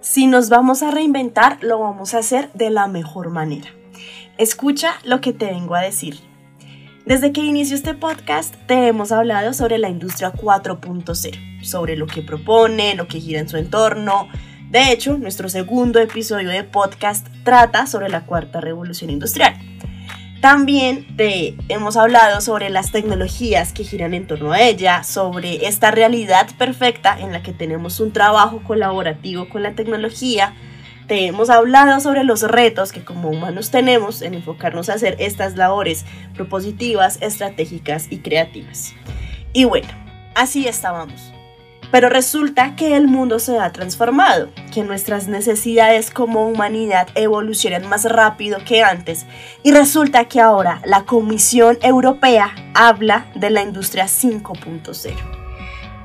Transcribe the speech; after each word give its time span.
Si 0.00 0.26
nos 0.26 0.48
vamos 0.48 0.82
a 0.82 0.90
reinventar, 0.90 1.58
lo 1.62 1.78
vamos 1.78 2.14
a 2.14 2.18
hacer 2.18 2.50
de 2.54 2.70
la 2.70 2.86
mejor 2.86 3.28
manera. 3.28 3.68
Escucha 4.38 4.94
lo 5.04 5.20
que 5.20 5.34
te 5.34 5.46
vengo 5.46 5.74
a 5.74 5.82
decir. 5.82 6.20
Desde 7.04 7.32
que 7.32 7.42
inició 7.42 7.76
este 7.76 7.92
podcast 7.92 8.54
te 8.66 8.86
hemos 8.86 9.12
hablado 9.12 9.52
sobre 9.52 9.76
la 9.76 9.90
industria 9.90 10.32
4.0, 10.32 11.62
sobre 11.62 11.96
lo 11.96 12.06
que 12.06 12.22
propone, 12.22 12.94
lo 12.94 13.08
que 13.08 13.20
gira 13.20 13.40
en 13.40 13.48
su 13.50 13.58
entorno. 13.58 14.28
De 14.70 14.90
hecho, 14.90 15.18
nuestro 15.18 15.50
segundo 15.50 15.98
episodio 15.98 16.48
de 16.48 16.64
podcast 16.64 17.26
trata 17.44 17.86
sobre 17.86 18.08
la 18.08 18.24
cuarta 18.24 18.62
revolución 18.62 19.10
industrial. 19.10 19.54
También 20.40 21.06
te 21.18 21.54
hemos 21.68 21.98
hablado 21.98 22.40
sobre 22.40 22.70
las 22.70 22.92
tecnologías 22.92 23.74
que 23.74 23.84
giran 23.84 24.14
en 24.14 24.26
torno 24.26 24.52
a 24.52 24.62
ella, 24.62 25.04
sobre 25.04 25.66
esta 25.66 25.90
realidad 25.90 26.48
perfecta 26.56 27.18
en 27.20 27.32
la 27.32 27.42
que 27.42 27.52
tenemos 27.52 28.00
un 28.00 28.10
trabajo 28.10 28.62
colaborativo 28.66 29.50
con 29.50 29.62
la 29.62 29.74
tecnología. 29.74 30.54
Te 31.06 31.26
hemos 31.26 31.50
hablado 31.50 32.00
sobre 32.00 32.24
los 32.24 32.40
retos 32.40 32.90
que 32.90 33.04
como 33.04 33.28
humanos 33.28 33.70
tenemos 33.70 34.22
en 34.22 34.32
enfocarnos 34.32 34.88
a 34.88 34.94
hacer 34.94 35.16
estas 35.18 35.56
labores 35.56 36.06
propositivas, 36.34 37.18
estratégicas 37.20 38.06
y 38.10 38.20
creativas. 38.20 38.94
Y 39.52 39.64
bueno, 39.64 39.88
así 40.34 40.66
estábamos 40.66 41.32
pero 41.90 42.08
resulta 42.08 42.76
que 42.76 42.96
el 42.96 43.08
mundo 43.08 43.38
se 43.38 43.58
ha 43.58 43.72
transformado, 43.72 44.48
que 44.72 44.82
nuestras 44.82 45.28
necesidades 45.28 46.10
como 46.10 46.48
humanidad 46.48 47.08
evolucionan 47.14 47.88
más 47.88 48.04
rápido 48.04 48.58
que 48.64 48.82
antes 48.82 49.26
y 49.62 49.72
resulta 49.72 50.26
que 50.26 50.40
ahora 50.40 50.80
la 50.84 51.04
Comisión 51.04 51.78
Europea 51.82 52.54
habla 52.74 53.26
de 53.34 53.50
la 53.50 53.62
industria 53.62 54.04
5.0. 54.04 55.14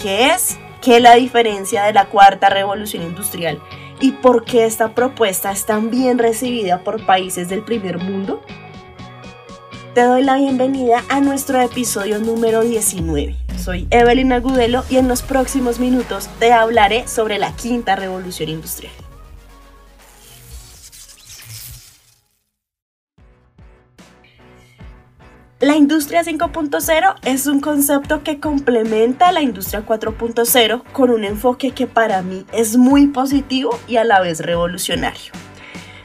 ¿Qué 0.00 0.30
es? 0.30 0.58
¿Qué 0.80 0.96
es 0.96 1.02
la 1.02 1.14
diferencia 1.14 1.84
de 1.84 1.92
la 1.92 2.06
cuarta 2.06 2.48
revolución 2.48 3.02
industrial? 3.02 3.60
¿Y 4.00 4.12
por 4.12 4.44
qué 4.44 4.64
esta 4.64 4.94
propuesta 4.94 5.52
es 5.52 5.66
tan 5.66 5.90
bien 5.90 6.18
recibida 6.18 6.78
por 6.78 7.04
países 7.04 7.50
del 7.50 7.62
primer 7.62 7.98
mundo? 7.98 8.40
Te 9.94 10.02
doy 10.02 10.22
la 10.22 10.36
bienvenida 10.36 11.04
a 11.10 11.20
nuestro 11.20 11.60
episodio 11.60 12.18
número 12.18 12.62
19 12.62 13.49
soy 13.60 13.86
Evelyn 13.90 14.32
Agudelo 14.32 14.84
y 14.90 14.96
en 14.96 15.06
los 15.06 15.22
próximos 15.22 15.78
minutos 15.78 16.28
te 16.38 16.52
hablaré 16.52 17.06
sobre 17.06 17.38
la 17.38 17.54
quinta 17.54 17.94
revolución 17.94 18.48
industrial. 18.48 18.92
La 25.60 25.76
industria 25.76 26.22
5.0 26.24 27.16
es 27.22 27.46
un 27.46 27.60
concepto 27.60 28.22
que 28.22 28.40
complementa 28.40 29.30
la 29.30 29.42
industria 29.42 29.84
4.0 29.84 30.82
con 30.92 31.10
un 31.10 31.24
enfoque 31.24 31.72
que 31.72 31.86
para 31.86 32.22
mí 32.22 32.46
es 32.52 32.78
muy 32.78 33.08
positivo 33.08 33.78
y 33.86 33.96
a 33.96 34.04
la 34.04 34.20
vez 34.20 34.40
revolucionario. 34.40 35.32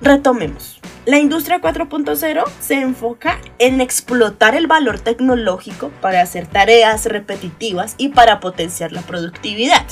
Retomemos. 0.00 0.80
La 1.06 1.18
industria 1.18 1.60
4.0 1.60 2.44
se 2.60 2.74
enfoca 2.74 3.38
en 3.58 3.80
explotar 3.80 4.54
el 4.54 4.66
valor 4.66 5.00
tecnológico 5.00 5.90
para 6.00 6.20
hacer 6.20 6.46
tareas 6.46 7.06
repetitivas 7.06 7.94
y 7.98 8.10
para 8.10 8.40
potenciar 8.40 8.92
la 8.92 9.00
productividad. 9.02 9.86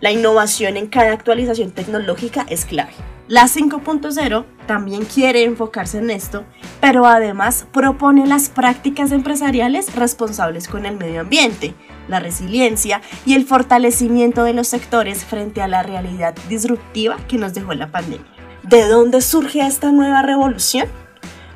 La 0.00 0.10
innovación 0.10 0.76
en 0.76 0.88
cada 0.88 1.12
actualización 1.12 1.70
tecnológica 1.70 2.44
es 2.50 2.66
clave. 2.66 2.92
La 3.28 3.44
5.0 3.44 4.44
también 4.66 5.04
quiere 5.04 5.44
enfocarse 5.44 5.98
en 5.98 6.10
esto, 6.10 6.44
pero 6.80 7.06
además 7.06 7.66
propone 7.72 8.26
las 8.26 8.50
prácticas 8.50 9.10
empresariales 9.10 9.94
responsables 9.94 10.68
con 10.68 10.84
el 10.84 10.96
medio 10.96 11.22
ambiente, 11.22 11.74
la 12.08 12.20
resiliencia 12.20 13.00
y 13.24 13.34
el 13.34 13.46
fortalecimiento 13.46 14.44
de 14.44 14.52
los 14.52 14.68
sectores 14.68 15.24
frente 15.24 15.62
a 15.62 15.68
la 15.68 15.82
realidad 15.82 16.34
disruptiva 16.48 17.16
que 17.26 17.38
nos 17.38 17.54
dejó 17.54 17.72
la 17.72 17.90
pandemia. 17.90 18.35
¿De 18.68 18.84
dónde 18.88 19.20
surge 19.20 19.64
esta 19.64 19.92
nueva 19.92 20.22
revolución? 20.22 20.88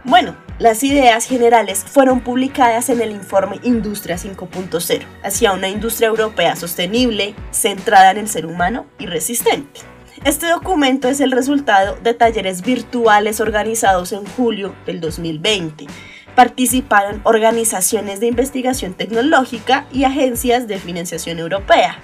Bueno, 0.05 0.37
las 0.61 0.85
ideas 0.85 1.27
generales 1.27 1.85
fueron 1.85 2.21
publicadas 2.21 2.89
en 2.89 3.01
el 3.01 3.11
informe 3.11 3.59
Industria 3.65 4.17
5.0, 4.17 5.03
hacia 5.25 5.51
una 5.51 5.69
industria 5.69 6.07
europea 6.07 6.55
sostenible, 6.55 7.35
centrada 7.51 8.13
en 8.13 8.19
el 8.19 8.29
ser 8.29 8.47
humano 8.47 8.87
y 9.01 9.07
resistente. 9.07 9.81
Este 10.25 10.47
documento 10.47 11.09
es 11.09 11.19
el 11.21 11.33
resultado 11.33 11.97
de 11.97 12.15
talleres 12.15 12.63
virtuales 12.63 13.41
organizados 13.41 14.13
en 14.13 14.25
julio 14.25 14.73
del 14.87 15.01
2020. 15.01 15.89
Participaron 16.37 17.23
organizaciones 17.25 18.21
de 18.21 18.29
investigación 18.29 18.95
tecnológica 18.95 19.89
y 19.93 20.05
agencias 20.05 20.69
de 20.69 20.79
financiación 20.79 21.41
europea. 21.41 21.99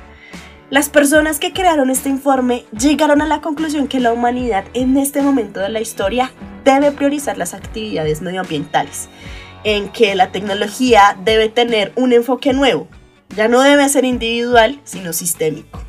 Las 0.68 0.88
personas 0.88 1.38
que 1.38 1.52
crearon 1.52 1.90
este 1.90 2.08
informe 2.08 2.64
llegaron 2.76 3.22
a 3.22 3.26
la 3.26 3.40
conclusión 3.40 3.86
que 3.86 4.00
la 4.00 4.12
humanidad 4.12 4.64
en 4.74 4.96
este 4.96 5.22
momento 5.22 5.60
de 5.60 5.68
la 5.68 5.80
historia 5.80 6.32
debe 6.64 6.90
priorizar 6.90 7.38
las 7.38 7.54
actividades 7.54 8.20
medioambientales, 8.20 9.08
en 9.62 9.90
que 9.90 10.16
la 10.16 10.32
tecnología 10.32 11.16
debe 11.24 11.48
tener 11.48 11.92
un 11.94 12.12
enfoque 12.12 12.52
nuevo, 12.52 12.88
ya 13.36 13.46
no 13.46 13.60
debe 13.60 13.88
ser 13.88 14.04
individual, 14.04 14.80
sino 14.82 15.12
sistémico. 15.12 15.80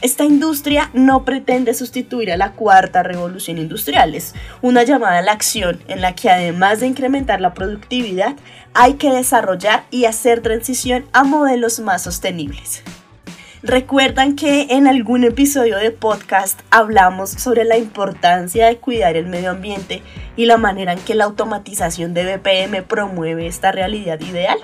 Esta 0.00 0.24
industria 0.24 0.88
no 0.94 1.26
pretende 1.26 1.74
sustituir 1.74 2.32
a 2.32 2.38
la 2.38 2.52
cuarta 2.52 3.02
revolución 3.02 3.58
industrial, 3.58 4.14
es 4.14 4.34
una 4.62 4.82
llamada 4.82 5.18
a 5.18 5.22
la 5.22 5.32
acción 5.32 5.78
en 5.88 6.00
la 6.00 6.14
que 6.14 6.30
además 6.30 6.80
de 6.80 6.86
incrementar 6.86 7.42
la 7.42 7.52
productividad, 7.52 8.34
hay 8.72 8.94
que 8.94 9.10
desarrollar 9.10 9.84
y 9.90 10.06
hacer 10.06 10.40
transición 10.40 11.04
a 11.12 11.22
modelos 11.22 11.80
más 11.80 12.04
sostenibles. 12.04 12.82
Recuerdan 13.62 14.36
que 14.36 14.68
en 14.70 14.86
algún 14.86 15.22
episodio 15.22 15.76
de 15.76 15.90
podcast 15.90 16.58
hablamos 16.70 17.28
sobre 17.28 17.64
la 17.64 17.76
importancia 17.76 18.66
de 18.66 18.78
cuidar 18.78 19.16
el 19.16 19.26
medio 19.26 19.50
ambiente 19.50 20.02
y 20.34 20.46
la 20.46 20.56
manera 20.56 20.94
en 20.94 20.98
que 21.00 21.14
la 21.14 21.24
automatización 21.24 22.14
de 22.14 22.38
BPM 22.38 22.82
promueve 22.84 23.46
esta 23.46 23.70
realidad 23.70 24.18
ideal. 24.22 24.56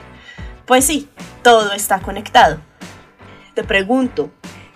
Pues 0.65 0.87
sí, 0.87 1.11
todo 1.43 1.75
está 1.75 2.01
conectado. 2.01 2.59
Te 3.53 3.65
pregunto, 3.65 4.31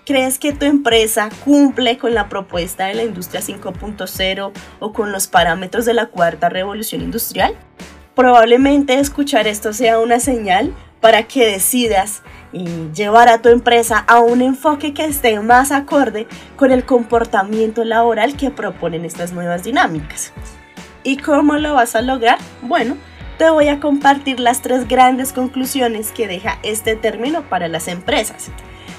¿crees 0.05 0.37
que 0.37 0.53
tu 0.53 0.65
empresa 0.65 1.29
cumple 1.43 1.97
con 1.97 2.13
la 2.13 2.29
propuesta 2.29 2.85
de 2.85 2.93
la 2.93 3.03
industria 3.03 3.41
5.0 3.41 4.51
o 4.79 4.93
con 4.93 5.11
los 5.11 5.25
parámetros 5.25 5.85
de 5.85 5.95
la 5.95 6.05
cuarta 6.05 6.47
revolución 6.47 7.01
industrial? 7.01 7.55
Probablemente 8.13 8.99
escuchar 8.99 9.47
esto 9.47 9.73
sea 9.73 9.97
una 9.97 10.19
señal 10.19 10.75
para 10.99 11.23
que 11.23 11.47
decidas 11.47 12.21
y 12.53 12.65
llevar 12.93 13.29
a 13.29 13.41
tu 13.41 13.49
empresa 13.49 13.99
a 13.99 14.19
un 14.19 14.41
enfoque 14.41 14.93
que 14.93 15.05
esté 15.05 15.39
más 15.39 15.71
acorde 15.71 16.27
con 16.55 16.71
el 16.71 16.85
comportamiento 16.85 17.83
laboral 17.83 18.35
que 18.35 18.51
proponen 18.51 19.05
estas 19.05 19.31
nuevas 19.31 19.63
dinámicas. 19.63 20.33
¿Y 21.03 21.17
cómo 21.17 21.55
lo 21.57 21.73
vas 21.73 21.95
a 21.95 22.01
lograr? 22.01 22.37
Bueno, 22.61 22.97
te 23.37 23.49
voy 23.49 23.69
a 23.69 23.79
compartir 23.79 24.39
las 24.39 24.61
tres 24.61 24.87
grandes 24.87 25.33
conclusiones 25.33 26.11
que 26.11 26.27
deja 26.27 26.59
este 26.61 26.95
término 26.95 27.41
para 27.43 27.67
las 27.67 27.87
empresas. 27.87 28.51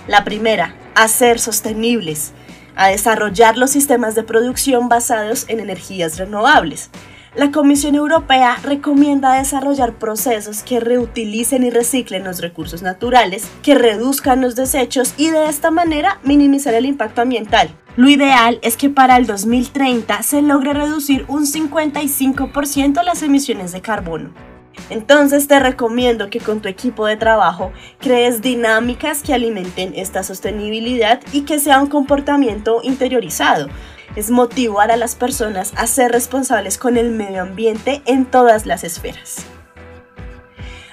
La 0.09 0.25
primera, 0.25 0.75
hacer 0.97 1.39
sostenibles, 1.39 2.33
a 2.75 2.89
desarrollar 2.89 3.57
los 3.57 3.71
sistemas 3.71 4.15
de 4.15 4.25
producción 4.25 4.89
basados 4.89 5.45
en 5.49 5.61
energías 5.61 6.19
renovables. 6.19 6.91
La 7.35 7.51
Comisión 7.51 7.95
Europea 7.95 8.59
recomienda 8.63 9.33
desarrollar 9.33 9.95
procesos 9.95 10.63
que 10.63 10.81
reutilicen 10.81 11.63
y 11.63 11.71
reciclen 11.71 12.25
los 12.25 12.43
recursos 12.43 12.83
naturales, 12.83 13.49
que 13.63 13.75
reduzcan 13.75 14.43
los 14.43 14.55
desechos 14.55 15.15
y 15.17 15.31
de 15.31 15.47
esta 15.47 15.71
manera 15.71 16.21
minimizar 16.25 16.75
el 16.75 16.85
impacto 16.85 17.23
ambiental. 17.23 17.71
Lo 17.97 18.11
ideal 18.11 18.59
es 18.61 18.77
que 18.77 18.91
para 18.91 19.17
el 19.17 19.27
2030 19.27 20.23
se 20.23 20.43
logre 20.43 20.75
reducir 20.75 21.25
un 21.29 21.47
55% 21.47 23.03
las 23.03 23.23
emisiones 23.23 23.73
de 23.73 23.81
carbono. 23.81 24.52
Entonces 24.91 25.49
te 25.49 25.59
recomiendo 25.59 26.29
que 26.31 26.41
con 26.41 26.61
tu 26.61 26.69
equipo 26.69 27.07
de 27.07 27.17
trabajo 27.17 27.73
crees 27.99 28.43
dinámicas 28.43 29.23
que 29.23 29.35
alimenten 29.35 29.93
esta 29.97 30.23
sostenibilidad 30.23 31.21
y 31.33 31.43
que 31.43 31.59
sea 31.59 31.81
un 31.81 31.89
comportamiento 31.89 32.81
interiorizado 32.83 33.69
es 34.17 34.31
motivar 34.31 34.91
a 34.91 34.97
las 34.97 35.15
personas 35.15 35.73
a 35.77 35.87
ser 35.87 36.13
responsables 36.13 36.79
con 36.79 36.97
el 36.97 37.11
medio 37.11 37.43
ambiente 37.43 38.03
en 38.05 38.27
todas 38.27 38.67
las 38.67 38.85
esferas. 38.85 39.47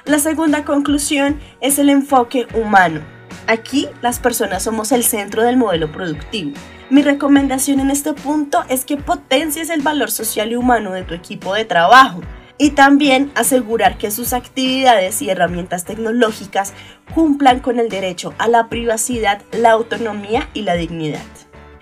La 0.06 0.20
segunda 0.20 0.64
conclusión 0.64 1.40
es 1.62 1.78
el 1.78 1.90
enfoque 1.90 2.48
humano. 2.54 3.02
Aquí 3.48 3.88
las 4.02 4.20
personas 4.20 4.64
somos 4.64 4.92
el 4.92 5.04
centro 5.04 5.44
del 5.44 5.58
modelo 5.58 5.92
productivo. 5.92 6.52
Mi 6.90 7.04
recomendación 7.04 7.80
en 7.80 7.92
este 7.92 8.14
punto 8.14 8.64
es 8.70 8.86
que 8.86 8.98
potencies 8.98 9.70
el 9.70 9.82
valor 9.82 10.10
social 10.10 10.52
y 10.52 10.56
humano 10.56 10.92
de 10.94 11.04
tu 11.04 11.14
equipo 11.14 11.54
de 11.54 11.66
trabajo 11.66 12.22
y 12.60 12.72
también 12.72 13.32
asegurar 13.34 13.98
que 13.98 14.12
sus 14.12 14.34
actividades 14.34 15.22
y 15.24 15.30
herramientas 15.30 15.86
tecnológicas 15.86 16.74
cumplan 17.16 17.62
con 17.62 17.80
el 17.80 17.90
derecho 17.90 18.36
a 18.38 18.48
la 18.48 18.68
privacidad, 18.68 19.42
la 19.54 19.72
autonomía 19.72 20.48
y 20.54 20.62
la 20.64 20.76
dignidad. 20.76 21.26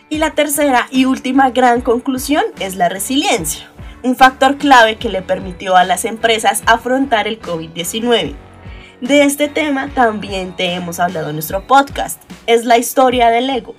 Y 0.08 0.20
la 0.20 0.32
tercera 0.32 0.88
y 0.92 1.06
última 1.06 1.50
gran 1.50 1.82
conclusión 1.82 2.44
es 2.60 2.76
la 2.76 2.88
resiliencia, 2.88 3.70
un 4.04 4.16
factor 4.16 4.58
clave 4.58 4.98
que 4.98 5.10
le 5.10 5.24
permitió 5.24 5.76
a 5.76 5.84
las 5.84 6.06
empresas 6.06 6.62
afrontar 6.68 7.28
el 7.28 7.42
COVID-19. 7.42 8.36
De 9.02 9.24
este 9.24 9.48
tema 9.48 9.90
también 9.90 10.56
te 10.56 10.74
hemos 10.74 11.00
hablado 11.00 11.30
en 11.30 11.36
nuestro 11.36 11.66
podcast, 11.66 12.22
es 12.46 12.66
la 12.66 12.78
historia 12.78 13.30
del 13.30 13.50
ego. 13.50 13.76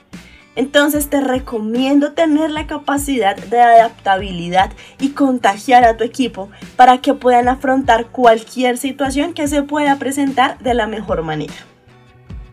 Entonces 0.58 1.08
te 1.08 1.20
recomiendo 1.20 2.14
tener 2.14 2.50
la 2.50 2.66
capacidad 2.66 3.37
de 3.37 3.60
adaptabilidad 3.60 4.72
y 4.99 5.10
contagiar 5.10 5.84
a 5.84 5.96
tu 5.96 6.02
equipo 6.02 6.50
para 6.75 6.99
que 6.99 7.14
puedan 7.14 7.46
afrontar 7.46 8.06
cualquier 8.06 8.76
situación 8.76 9.34
que 9.34 9.46
se 9.46 9.62
pueda 9.62 10.00
presentar 10.00 10.58
de 10.58 10.75
la 10.75 10.88
mejor 10.88 11.22
manera. 11.22 11.55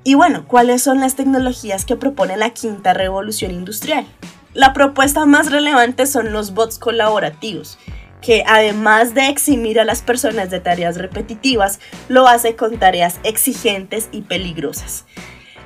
Y 0.03 0.13
bueno, 0.13 0.45
¿cuáles 0.47 0.83
son 0.83 0.99
las 0.99 1.15
tecnologías 1.15 1.83
que 1.83 1.95
propone 1.95 2.37
la 2.37 2.51
quinta 2.51 2.93
revolución 2.93 3.49
industrial? 3.49 4.05
La 4.53 4.71
propuesta 4.71 5.25
más 5.25 5.49
relevante 5.51 6.05
son 6.05 6.31
los 6.31 6.53
bots 6.53 6.77
colaborativos, 6.77 7.79
que 8.21 8.43
además 8.45 9.15
de 9.15 9.29
eximir 9.29 9.79
a 9.79 9.83
las 9.83 10.03
personas 10.03 10.51
de 10.51 10.59
tareas 10.59 10.97
repetitivas, 10.97 11.79
lo 12.07 12.27
hace 12.27 12.55
con 12.55 12.77
tareas 12.77 13.19
exigentes 13.23 14.09
y 14.11 14.21
peligrosas. 14.21 15.05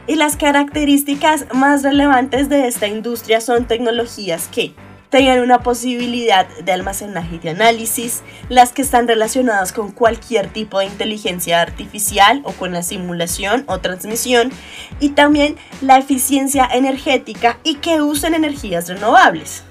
Y 0.09 0.15
las 0.15 0.37
características 0.37 1.45
más 1.53 1.83
relevantes 1.83 2.49
de 2.49 2.67
esta 2.67 2.87
industria 2.87 3.41
son 3.41 3.65
tecnologías 3.65 4.47
que 4.47 4.73
tengan 5.11 5.39
una 5.39 5.59
posibilidad 5.59 6.47
de 6.47 6.71
almacenaje 6.71 7.35
y 7.35 7.37
de 7.37 7.51
análisis, 7.51 8.23
las 8.49 8.71
que 8.73 8.81
están 8.81 9.07
relacionadas 9.07 9.71
con 9.71 9.91
cualquier 9.91 10.51
tipo 10.51 10.79
de 10.79 10.87
inteligencia 10.87 11.61
artificial 11.61 12.41
o 12.43 12.53
con 12.53 12.73
la 12.73 12.81
simulación 12.81 13.65
o 13.67 13.81
transmisión, 13.81 14.51
y 14.99 15.09
también 15.09 15.57
la 15.79 15.99
eficiencia 15.99 16.67
energética 16.73 17.59
y 17.63 17.75
que 17.75 18.01
usen 18.01 18.33
energías 18.33 18.89
renovables. 18.89 19.63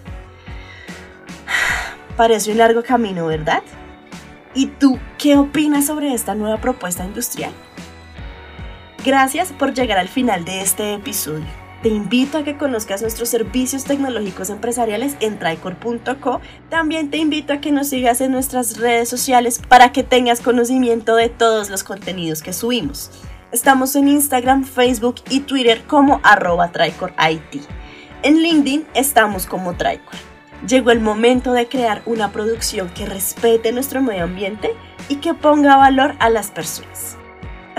Parece 2.16 2.52
un 2.52 2.58
largo 2.58 2.84
camino, 2.84 3.26
¿verdad? 3.26 3.64
¿Y 4.54 4.66
tú 4.66 5.00
qué 5.18 5.36
opinas 5.36 5.86
sobre 5.86 6.14
esta 6.14 6.36
nueva 6.36 6.60
propuesta 6.60 7.04
industrial? 7.04 7.50
Gracias 9.04 9.52
por 9.52 9.74
llegar 9.74 9.98
al 9.98 10.08
final 10.08 10.44
de 10.44 10.60
este 10.60 10.94
episodio. 10.94 11.46
Te 11.82 11.88
invito 11.88 12.38
a 12.38 12.42
que 12.42 12.56
conozcas 12.56 13.02
nuestros 13.02 13.28
servicios 13.28 13.84
tecnológicos 13.84 14.50
empresariales 14.50 15.16
en 15.20 15.38
tricor.co. 15.38 16.40
También 16.68 17.08
te 17.08 17.18
invito 17.18 17.52
a 17.52 17.60
que 17.60 17.70
nos 17.70 17.88
sigas 17.88 18.20
en 18.20 18.32
nuestras 18.32 18.78
redes 18.78 19.08
sociales 19.08 19.60
para 19.68 19.92
que 19.92 20.02
tengas 20.02 20.40
conocimiento 20.40 21.14
de 21.14 21.28
todos 21.28 21.70
los 21.70 21.84
contenidos 21.84 22.42
que 22.42 22.52
subimos. 22.52 23.12
Estamos 23.52 23.94
en 23.94 24.08
Instagram, 24.08 24.64
Facebook 24.64 25.16
y 25.30 25.40
Twitter 25.40 25.82
como 25.86 26.20
arroba 26.24 26.72
TricorIT. 26.72 27.62
En 28.24 28.42
LinkedIn 28.42 28.84
estamos 28.94 29.46
como 29.46 29.74
Tricor. 29.74 30.16
Llegó 30.66 30.90
el 30.90 31.00
momento 31.00 31.52
de 31.52 31.68
crear 31.68 32.02
una 32.04 32.32
producción 32.32 32.88
que 32.88 33.06
respete 33.06 33.70
nuestro 33.70 34.02
medio 34.02 34.24
ambiente 34.24 34.72
y 35.08 35.16
que 35.16 35.34
ponga 35.34 35.76
valor 35.76 36.16
a 36.18 36.28
las 36.28 36.50
personas. 36.50 37.16